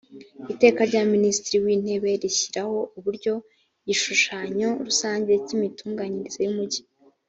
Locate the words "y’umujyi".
6.45-6.81